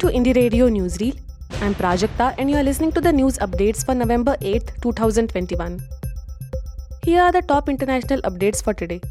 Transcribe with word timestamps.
To 0.00 0.06
Indie 0.06 0.34
Radio 0.34 0.66
Newsreel. 0.70 1.16
I'm 1.60 1.74
Prajakta 1.74 2.34
and 2.38 2.50
you 2.50 2.56
are 2.56 2.62
listening 2.62 2.90
to 2.92 3.02
the 3.02 3.12
news 3.12 3.36
updates 3.36 3.84
for 3.84 3.94
November 3.94 4.34
8, 4.40 4.72
2021. 4.80 5.78
Here 7.02 7.20
are 7.20 7.30
the 7.30 7.42
top 7.42 7.68
international 7.68 8.22
updates 8.22 8.64
for 8.64 8.72
today. 8.72 9.02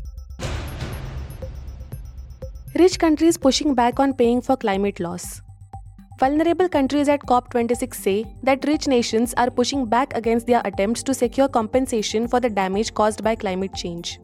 Rich 2.73 2.97
countries 2.97 3.38
pushing 3.38 3.75
back 3.75 3.99
on 3.99 4.16
paying 4.16 4.41
for 4.41 4.57
climate 4.57 4.99
loss. 4.99 5.44
Vulnerable 6.20 6.67
countries 6.67 7.08
at 7.08 7.21
COP26 7.21 7.94
say 7.94 8.25
that 8.41 8.66
rich 8.66 8.88
nations 8.88 9.35
are 9.38 9.52
pushing 9.52 9.85
back 9.85 10.16
against 10.16 10.47
their 10.47 10.63
attempts 10.66 11.03
to 11.03 11.13
secure 11.13 11.47
compensation 11.47 12.27
for 12.27 12.39
the 12.39 12.49
damage 12.49 12.95
caused 12.95 13.23
by 13.23 13.35
climate 13.35 13.75
change. 13.75 14.19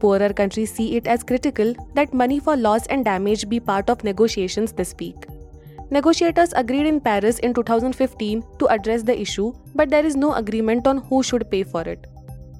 Poorer 0.00 0.32
countries 0.32 0.74
see 0.74 0.96
it 0.96 1.06
as 1.06 1.22
critical 1.22 1.72
that 1.94 2.12
money 2.12 2.40
for 2.40 2.56
loss 2.56 2.84
and 2.86 3.04
damage 3.04 3.48
be 3.48 3.60
part 3.60 3.88
of 3.88 4.02
negotiations 4.02 4.72
this 4.72 4.92
week. 4.98 5.28
Negotiators 5.94 6.52
agreed 6.56 6.86
in 6.86 6.98
Paris 7.00 7.38
in 7.38 7.54
2015 7.54 8.42
to 8.58 8.66
address 8.66 9.04
the 9.04 9.16
issue, 9.16 9.52
but 9.76 9.90
there 9.90 10.04
is 10.04 10.16
no 10.16 10.34
agreement 10.34 10.88
on 10.88 10.98
who 10.98 11.22
should 11.22 11.48
pay 11.52 11.62
for 11.62 11.82
it. 11.82 12.08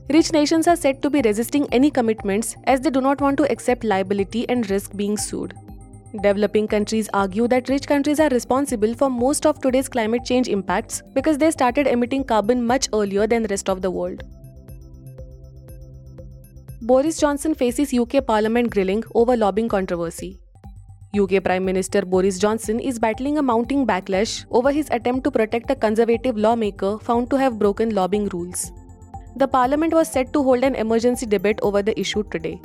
Rich 0.09 0.33
nations 0.33 0.69
are 0.69 0.77
said 0.77 1.03
to 1.03 1.11
be 1.11 1.21
resisting 1.23 1.67
any 1.73 1.91
commitments 1.91 2.55
as 2.69 2.81
they 2.81 2.91
do 2.91 3.01
not 3.01 3.21
want 3.21 3.37
to 3.39 3.51
accept 3.51 3.83
liability 3.83 4.49
and 4.49 4.71
risk 4.71 4.95
being 4.95 5.17
sued. 5.17 5.53
Developing 6.23 6.69
countries 6.69 7.09
argue 7.13 7.49
that 7.49 7.69
rich 7.69 7.89
countries 7.89 8.21
are 8.21 8.29
responsible 8.29 8.95
for 8.95 9.11
most 9.11 9.47
of 9.47 9.61
today's 9.61 9.89
climate 9.89 10.25
change 10.25 10.47
impacts 10.47 11.03
because 11.13 11.37
they 11.37 11.51
started 11.51 11.89
emitting 11.89 12.23
carbon 12.23 12.65
much 12.65 12.89
earlier 12.93 13.27
than 13.27 13.43
the 13.43 13.49
rest 13.49 13.69
of 13.69 13.83
the 13.83 13.91
world. 13.91 14.23
Boris 16.83 17.19
Johnson 17.19 17.57
faces 17.57 17.93
UK 17.93 18.25
Parliament 18.25 18.71
grilling 18.71 19.03
over 19.13 19.37
lobbying 19.37 19.69
controversy. 19.69 20.39
UK 21.19 21.45
Prime 21.45 21.65
Minister 21.65 22.03
Boris 22.03 22.39
Johnson 22.39 22.81
is 22.81 22.99
battling 22.99 23.39
a 23.39 23.43
mounting 23.43 23.87
backlash 23.87 24.45
over 24.51 24.73
his 24.73 24.89
attempt 24.91 25.23
to 25.25 25.31
protect 25.31 25.71
a 25.71 25.77
conservative 25.77 26.37
lawmaker 26.37 26.99
found 26.99 27.31
to 27.31 27.37
have 27.37 27.59
broken 27.59 27.95
lobbying 27.95 28.27
rules. 28.31 28.73
The 29.37 29.47
parliament 29.47 29.93
was 29.93 30.09
set 30.09 30.33
to 30.33 30.43
hold 30.43 30.65
an 30.65 30.75
emergency 30.75 31.27
debate 31.27 31.61
over 31.63 31.83
the 31.83 31.99
issue 31.99 32.25
today. 32.31 32.61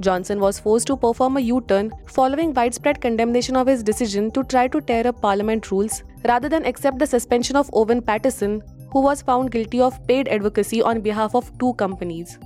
Johnson 0.00 0.40
was 0.40 0.58
forced 0.58 0.86
to 0.86 0.96
perform 0.96 1.36
a 1.36 1.40
U 1.40 1.60
turn 1.68 1.92
following 2.06 2.54
widespread 2.54 3.00
condemnation 3.02 3.56
of 3.56 3.66
his 3.66 3.82
decision 3.82 4.30
to 4.30 4.42
try 4.44 4.68
to 4.68 4.80
tear 4.80 5.06
up 5.06 5.20
parliament 5.20 5.70
rules 5.70 6.02
rather 6.24 6.48
than 6.48 6.64
accept 6.64 6.98
the 6.98 7.06
suspension 7.06 7.56
of 7.56 7.68
Owen 7.74 8.00
Paterson, 8.00 8.62
who 8.90 9.02
was 9.02 9.20
found 9.20 9.50
guilty 9.50 9.82
of 9.82 10.06
paid 10.06 10.28
advocacy 10.28 10.80
on 10.80 11.02
behalf 11.02 11.34
of 11.34 11.52
two 11.58 11.74
companies. 11.74 12.38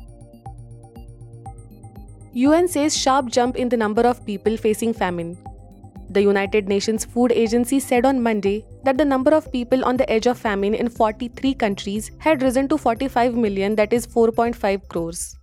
UN 2.38 2.68
says 2.68 2.94
sharp 2.94 3.28
jump 3.28 3.56
in 3.56 3.70
the 3.70 3.78
number 3.78 4.02
of 4.02 4.22
people 4.26 4.58
facing 4.58 4.92
famine. 4.92 5.38
The 6.10 6.20
United 6.20 6.68
Nations 6.68 7.02
Food 7.02 7.32
Agency 7.32 7.80
said 7.80 8.04
on 8.04 8.22
Monday 8.22 8.62
that 8.84 8.98
the 8.98 9.06
number 9.06 9.30
of 9.30 9.50
people 9.50 9.82
on 9.86 9.96
the 9.96 10.10
edge 10.10 10.26
of 10.26 10.36
famine 10.36 10.74
in 10.74 10.90
43 10.90 11.54
countries 11.54 12.10
had 12.18 12.42
risen 12.42 12.68
to 12.68 12.76
45 12.76 13.36
million, 13.36 13.74
that 13.76 13.94
is 13.94 14.06
4.5 14.06 14.86
crores. 14.88 15.34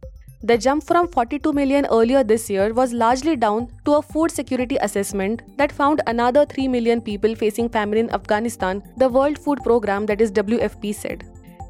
The 0.43 0.55
jump 0.55 0.83
from 0.83 1.07
42 1.07 1.51
million 1.51 1.87
earlier 1.87 2.23
this 2.23 2.47
year 2.47 2.71
was 2.75 2.93
largely 2.93 3.35
down 3.37 3.69
to 3.85 3.95
a 3.95 4.01
food 4.03 4.29
security 4.29 4.77
assessment 4.79 5.41
that 5.57 5.71
found 5.71 6.01
another 6.05 6.45
3 6.45 6.67
million 6.67 7.01
people 7.01 7.33
facing 7.33 7.69
famine 7.69 7.97
in 7.97 8.11
Afghanistan, 8.11 8.83
the 8.97 9.09
World 9.09 9.39
Food 9.39 9.63
Programme, 9.63 10.05
that 10.05 10.21
is 10.21 10.31
WFP, 10.31 10.93
said. 10.93 11.23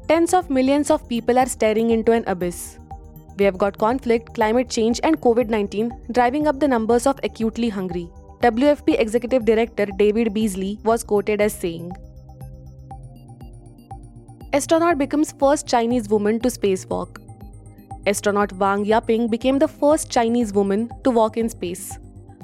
Tens 0.06 0.34
of 0.34 0.50
millions 0.50 0.90
of 0.90 1.08
people 1.08 1.38
are 1.38 1.46
staring 1.46 1.92
into 1.92 2.12
an 2.12 2.24
abyss. 2.26 2.76
We 3.36 3.44
have 3.44 3.58
got 3.58 3.78
conflict, 3.78 4.34
climate 4.34 4.70
change, 4.70 5.00
and 5.02 5.20
COVID 5.20 5.48
19 5.48 5.92
driving 6.12 6.46
up 6.46 6.60
the 6.60 6.68
numbers 6.68 7.06
of 7.06 7.18
acutely 7.24 7.68
hungry. 7.68 8.08
WFP 8.42 9.00
Executive 9.00 9.44
Director 9.44 9.86
David 9.86 10.34
Beasley 10.34 10.78
was 10.84 11.02
quoted 11.02 11.40
as 11.40 11.52
saying 11.52 11.92
Astronaut 14.52 14.98
becomes 14.98 15.32
first 15.32 15.66
Chinese 15.66 16.08
woman 16.08 16.38
to 16.40 16.48
spacewalk. 16.48 17.20
Astronaut 18.06 18.52
Wang 18.52 18.84
Yaping 18.84 19.30
became 19.30 19.58
the 19.58 19.66
first 19.66 20.10
Chinese 20.10 20.52
woman 20.52 20.90
to 21.02 21.10
walk 21.10 21.36
in 21.36 21.48
space. 21.48 21.98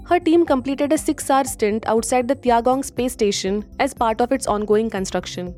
Her 0.06 0.19
team 0.19 0.45
completed 0.45 0.93
a 0.93 0.99
six 0.99 1.31
hour 1.31 1.45
stint 1.45 1.87
outside 1.87 2.27
the 2.27 2.34
Tiangong 2.34 2.84
space 2.84 3.12
station 3.12 3.65
as 3.79 3.95
part 3.95 4.21
of 4.21 4.33
its 4.33 4.49
ongoing 4.49 4.91
construction. 4.91 5.55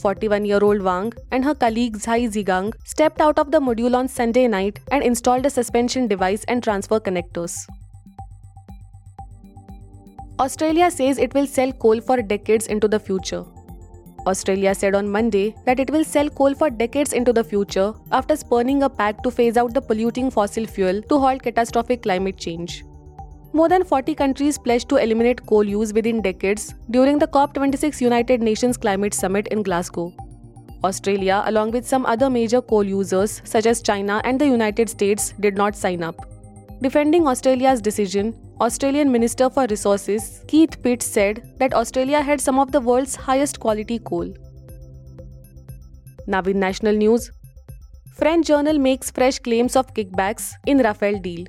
41 0.00 0.44
year 0.44 0.60
old 0.62 0.82
Wang 0.82 1.12
and 1.30 1.44
her 1.44 1.54
colleague 1.54 1.98
Zhai 1.98 2.18
Zhigang 2.36 2.72
stepped 2.84 3.20
out 3.20 3.38
of 3.38 3.50
the 3.50 3.60
module 3.60 3.96
on 3.96 4.08
Sunday 4.08 4.46
night 4.48 4.80
and 4.90 5.02
installed 5.02 5.46
a 5.46 5.50
suspension 5.50 6.08
device 6.08 6.44
and 6.48 6.62
transfer 6.62 6.98
connectors. 6.98 7.56
Australia 10.38 10.90
says 10.90 11.18
it 11.18 11.34
will 11.34 11.46
sell 11.46 11.72
coal 11.72 12.00
for 12.00 12.22
decades 12.22 12.66
into 12.66 12.88
the 12.88 12.98
future. 12.98 13.44
Australia 14.26 14.74
said 14.74 14.94
on 14.94 15.08
Monday 15.08 15.54
that 15.64 15.80
it 15.80 15.90
will 15.90 16.04
sell 16.04 16.30
coal 16.30 16.54
for 16.54 16.70
decades 16.70 17.12
into 17.12 17.32
the 17.32 17.44
future 17.44 17.92
after 18.10 18.36
spurning 18.36 18.82
a 18.82 18.88
pact 18.88 19.22
to 19.24 19.30
phase 19.30 19.56
out 19.56 19.74
the 19.74 19.82
polluting 19.82 20.30
fossil 20.30 20.66
fuel 20.66 21.02
to 21.02 21.18
halt 21.18 21.42
catastrophic 21.42 22.02
climate 22.02 22.38
change. 22.38 22.84
More 23.52 23.68
than 23.68 23.82
40 23.82 24.14
countries 24.14 24.58
pledged 24.58 24.88
to 24.90 24.96
eliminate 24.96 25.44
coal 25.44 25.64
use 25.64 25.92
within 25.92 26.22
decades 26.22 26.72
during 26.90 27.18
the 27.18 27.26
COP26 27.26 28.00
United 28.00 28.40
Nations 28.40 28.76
Climate 28.76 29.12
Summit 29.12 29.48
in 29.48 29.64
Glasgow. 29.64 30.14
Australia, 30.84 31.42
along 31.46 31.72
with 31.72 31.86
some 31.86 32.06
other 32.06 32.30
major 32.30 32.62
coal 32.62 32.84
users 32.84 33.42
such 33.44 33.66
as 33.66 33.82
China 33.82 34.20
and 34.24 34.40
the 34.40 34.46
United 34.46 34.88
States, 34.88 35.34
did 35.40 35.56
not 35.56 35.74
sign 35.74 36.02
up. 36.04 36.14
Defending 36.80 37.26
Australia's 37.26 37.80
decision, 37.82 38.34
Australian 38.60 39.10
Minister 39.10 39.50
for 39.50 39.66
Resources 39.68 40.44
Keith 40.46 40.80
Pitt 40.82 41.02
said 41.02 41.42
that 41.58 41.74
Australia 41.74 42.22
had 42.22 42.40
some 42.40 42.58
of 42.58 42.70
the 42.70 42.80
world's 42.80 43.16
highest 43.16 43.58
quality 43.58 43.98
coal. 43.98 44.32
Now 46.28 46.42
in 46.42 46.60
national 46.60 46.94
news, 46.94 47.32
French 48.14 48.46
journal 48.46 48.78
makes 48.78 49.10
fresh 49.10 49.40
claims 49.40 49.74
of 49.74 49.92
kickbacks 49.92 50.52
in 50.66 50.78
Rafale 50.78 51.20
deal. 51.20 51.46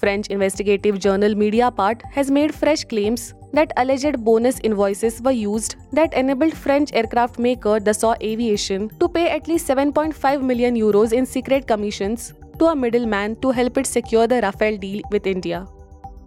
French 0.00 0.28
investigative 0.28 0.98
journal 0.98 1.34
Mediapart 1.34 2.02
has 2.10 2.30
made 2.30 2.54
fresh 2.54 2.84
claims 2.84 3.34
that 3.52 3.72
alleged 3.76 4.24
bonus 4.24 4.60
invoices 4.60 5.20
were 5.22 5.36
used 5.38 5.74
that 5.92 6.14
enabled 6.14 6.54
French 6.54 6.92
aircraft 6.92 7.38
maker 7.38 7.78
Dassault 7.88 8.22
Aviation 8.22 8.88
to 9.00 9.08
pay 9.08 9.28
at 9.28 9.48
least 9.48 9.68
7.5 9.68 10.42
million 10.42 10.76
euros 10.76 11.12
in 11.12 11.26
secret 11.26 11.66
commissions 11.66 12.32
to 12.58 12.66
a 12.66 12.76
middleman 12.76 13.36
to 13.42 13.50
help 13.50 13.76
it 13.78 13.86
secure 13.86 14.26
the 14.26 14.40
Rafale 14.46 14.80
deal 14.80 15.02
with 15.10 15.26
India. 15.26 15.66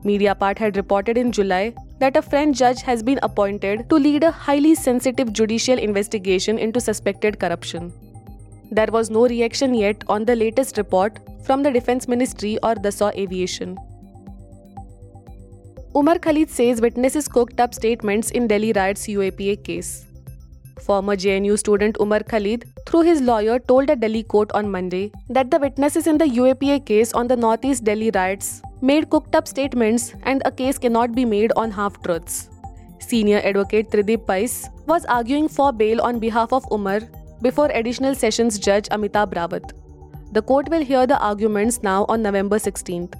Mediapart 0.04 0.58
had 0.58 0.76
reported 0.76 1.18
in 1.18 1.32
July 1.32 1.74
that 2.00 2.18
a 2.18 2.22
French 2.22 2.58
judge 2.58 2.82
has 2.82 3.02
been 3.02 3.20
appointed 3.24 3.90
to 3.90 3.96
lead 3.96 4.24
a 4.24 4.32
highly 4.32 4.76
sensitive 4.76 5.32
judicial 5.32 5.78
investigation 5.78 6.60
into 6.60 6.82
suspected 6.82 7.40
corruption. 7.40 7.94
There 8.78 8.92
was 8.92 9.12
no 9.12 9.28
reaction 9.28 9.76
yet 9.76 10.04
on 10.10 10.26
the 10.26 10.36
latest 10.36 10.78
report 10.78 11.20
from 11.46 11.62
the 11.62 11.72
Defense 11.72 12.08
Ministry 12.08 12.58
or 12.64 12.74
Dassault 12.74 13.16
Aviation. 13.16 13.78
Umar 15.96 16.18
Khalid 16.18 16.50
says 16.50 16.82
witnesses 16.82 17.28
cooked 17.28 17.60
up 17.60 17.76
statements 17.76 18.32
in 18.32 18.48
Delhi 18.48 18.74
riots 18.74 19.06
UAPA 19.06 19.64
case. 19.64 20.06
Former 20.82 21.16
JNU 21.16 21.60
student 21.60 21.98
Umar 22.02 22.22
Khalid, 22.22 22.66
through 22.88 23.02
his 23.02 23.22
lawyer, 23.22 23.60
told 23.60 23.92
a 23.92 23.96
Delhi 23.96 24.24
court 24.24 24.52
on 24.54 24.72
Monday 24.72 25.12
that 25.30 25.52
the 25.52 25.60
witnesses 25.60 26.08
in 26.08 26.18
the 26.18 26.26
UAPA 26.26 26.84
case 26.84 27.14
on 27.14 27.28
the 27.28 27.38
Northeast 27.38 27.84
Delhi 27.84 28.10
riots 28.16 28.64
made 28.82 29.08
cooked 29.12 29.36
up 29.36 29.48
statements 29.48 30.16
and 30.24 30.42
a 30.46 30.52
case 30.52 30.80
cannot 30.80 31.14
be 31.14 31.26
made 31.26 31.52
on 31.56 31.70
half 31.70 32.02
truths. 32.02 32.50
Senior 32.98 33.40
advocate 33.44 33.92
Tridib 33.92 34.26
Pais 34.26 34.68
was 34.88 35.06
arguing 35.06 35.48
for 35.48 35.72
bail 35.72 36.02
on 36.02 36.18
behalf 36.18 36.52
of 36.52 36.66
Umar 36.72 37.02
before 37.44 37.70
Additional 37.80 38.16
Sessions 38.16 38.58
Judge 38.58 38.88
Amitabh 38.98 39.34
Rawat. 39.38 39.72
The 40.32 40.42
court 40.42 40.70
will 40.70 40.84
hear 40.92 41.06
the 41.06 41.20
arguments 41.20 41.84
now 41.84 42.06
on 42.08 42.22
November 42.22 42.58
16th. 42.58 43.16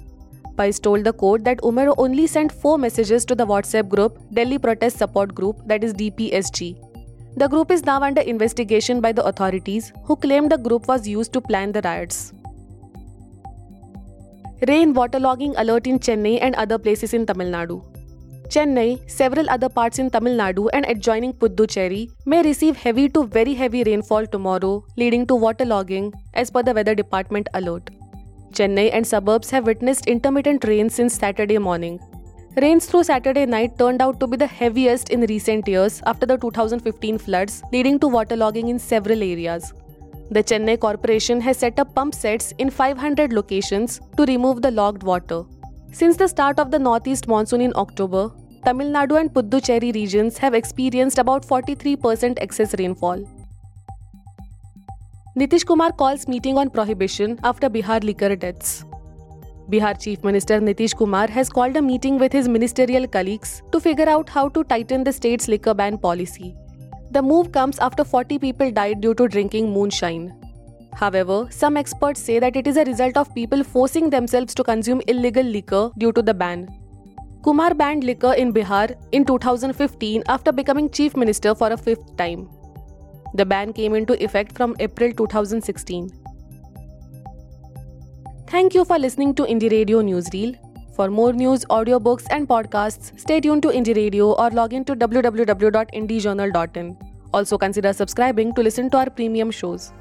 Pais 0.56 0.78
told 0.78 1.04
the 1.04 1.12
court 1.12 1.44
that 1.44 1.60
Umar 1.62 1.94
only 1.98 2.26
sent 2.26 2.50
four 2.50 2.78
messages 2.78 3.24
to 3.26 3.34
the 3.34 3.46
WhatsApp 3.46 3.88
group 3.88 4.18
Delhi 4.32 4.58
Protest 4.58 4.96
Support 4.98 5.34
Group, 5.34 5.60
that 5.66 5.84
is 5.84 5.92
DPSG. 5.92 6.76
The 7.36 7.48
group 7.48 7.70
is 7.70 7.84
now 7.84 8.00
under 8.00 8.22
investigation 8.22 9.00
by 9.00 9.12
the 9.12 9.24
authorities, 9.24 9.92
who 10.04 10.16
claim 10.16 10.48
the 10.48 10.56
group 10.56 10.88
was 10.88 11.06
used 11.06 11.32
to 11.34 11.40
plan 11.40 11.72
the 11.72 11.82
riots. 11.82 12.32
Rain 14.68 14.94
waterlogging 14.94 15.54
alert 15.58 15.86
in 15.86 15.98
Chennai 15.98 16.38
and 16.40 16.54
other 16.54 16.78
places 16.78 17.12
in 17.12 17.26
Tamil 17.26 17.48
Nadu. 17.48 17.93
Chennai, 18.48 19.10
several 19.10 19.48
other 19.48 19.68
parts 19.68 19.98
in 19.98 20.10
Tamil 20.10 20.36
Nadu 20.36 20.68
and 20.74 20.84
adjoining 20.86 21.32
Puducherry 21.32 22.10
may 22.26 22.42
receive 22.42 22.76
heavy 22.76 23.08
to 23.08 23.26
very 23.26 23.54
heavy 23.54 23.82
rainfall 23.84 24.26
tomorrow, 24.26 24.84
leading 24.96 25.26
to 25.26 25.34
waterlogging, 25.34 26.12
as 26.34 26.50
per 26.50 26.62
the 26.62 26.74
weather 26.74 26.94
department 26.94 27.48
alert. 27.54 27.88
Chennai 28.52 28.90
and 28.92 29.06
suburbs 29.06 29.50
have 29.50 29.66
witnessed 29.66 30.06
intermittent 30.06 30.64
rain 30.64 30.90
since 30.90 31.14
Saturday 31.14 31.58
morning. 31.58 31.98
Rains 32.56 32.86
through 32.86 33.04
Saturday 33.04 33.46
night 33.46 33.78
turned 33.78 34.02
out 34.02 34.20
to 34.20 34.26
be 34.26 34.36
the 34.36 34.46
heaviest 34.46 35.08
in 35.08 35.22
recent 35.22 35.66
years 35.66 36.02
after 36.06 36.26
the 36.26 36.36
2015 36.36 37.18
floods, 37.18 37.62
leading 37.72 37.98
to 37.98 38.06
waterlogging 38.06 38.68
in 38.68 38.78
several 38.78 39.22
areas. 39.22 39.72
The 40.30 40.42
Chennai 40.42 40.78
Corporation 40.78 41.40
has 41.40 41.58
set 41.58 41.78
up 41.78 41.94
pump 41.94 42.14
sets 42.14 42.52
in 42.58 42.70
500 42.70 43.32
locations 43.32 44.00
to 44.16 44.24
remove 44.24 44.62
the 44.62 44.70
logged 44.70 45.02
water. 45.02 45.44
Since 45.94 46.16
the 46.16 46.26
start 46.26 46.58
of 46.58 46.72
the 46.72 46.78
northeast 46.80 47.28
monsoon 47.28 47.60
in 47.60 47.72
October, 47.76 48.28
Tamil 48.64 48.88
Nadu 48.94 49.16
and 49.18 49.32
Puducherry 49.32 49.94
regions 49.94 50.36
have 50.38 50.52
experienced 50.52 51.20
about 51.20 51.46
43% 51.46 52.38
excess 52.40 52.74
rainfall. 52.80 53.22
Nitish 55.38 55.64
Kumar 55.64 55.92
calls 55.92 56.26
meeting 56.26 56.58
on 56.58 56.68
prohibition 56.68 57.38
after 57.44 57.70
Bihar 57.70 58.02
liquor 58.02 58.34
deaths. 58.34 58.84
Bihar 59.70 59.94
Chief 60.00 60.24
Minister 60.24 60.60
Nitish 60.60 60.96
Kumar 60.96 61.28
has 61.28 61.48
called 61.48 61.76
a 61.76 61.82
meeting 61.82 62.18
with 62.18 62.32
his 62.32 62.48
ministerial 62.48 63.06
colleagues 63.06 63.62
to 63.70 63.78
figure 63.78 64.08
out 64.08 64.28
how 64.28 64.48
to 64.48 64.64
tighten 64.64 65.04
the 65.04 65.12
state's 65.12 65.46
liquor 65.46 65.74
ban 65.74 65.96
policy. 65.96 66.56
The 67.12 67.22
move 67.22 67.52
comes 67.52 67.78
after 67.78 68.02
40 68.02 68.40
people 68.40 68.72
died 68.72 69.00
due 69.00 69.14
to 69.14 69.28
drinking 69.28 69.70
moonshine. 69.70 70.32
However, 70.96 71.46
some 71.50 71.76
experts 71.76 72.20
say 72.20 72.38
that 72.38 72.56
it 72.56 72.66
is 72.66 72.76
a 72.76 72.84
result 72.84 73.16
of 73.16 73.34
people 73.34 73.64
forcing 73.64 74.10
themselves 74.10 74.54
to 74.54 74.64
consume 74.64 75.02
illegal 75.08 75.42
liquor 75.42 75.90
due 75.98 76.12
to 76.12 76.22
the 76.22 76.34
ban. 76.34 76.68
Kumar 77.42 77.74
banned 77.74 78.04
liquor 78.04 78.32
in 78.32 78.52
Bihar 78.52 78.96
in 79.12 79.24
2015 79.24 80.22
after 80.28 80.52
becoming 80.52 80.88
chief 80.88 81.16
minister 81.16 81.54
for 81.54 81.72
a 81.72 81.76
fifth 81.76 82.16
time. 82.16 82.48
The 83.34 83.44
ban 83.44 83.72
came 83.72 83.94
into 83.94 84.22
effect 84.22 84.56
from 84.56 84.76
April 84.78 85.12
2016. 85.12 86.10
Thank 88.46 88.74
you 88.74 88.84
for 88.84 88.98
listening 88.98 89.34
to 89.34 89.42
Indie 89.42 89.70
Radio 89.70 90.00
Newsreel. 90.00 90.56
For 90.94 91.10
more 91.10 91.32
news, 91.32 91.64
audiobooks, 91.70 92.24
and 92.30 92.48
podcasts, 92.48 93.18
stay 93.18 93.40
tuned 93.40 93.62
to 93.62 93.68
Indie 93.68 93.96
Radio 93.96 94.32
or 94.32 94.50
log 94.50 94.72
in 94.72 94.84
to 94.84 94.94
www.indiejournal.in. 94.94 96.96
Also, 97.32 97.58
consider 97.58 97.92
subscribing 97.92 98.54
to 98.54 98.62
listen 98.62 98.88
to 98.90 98.98
our 98.98 99.10
premium 99.10 99.50
shows. 99.50 99.92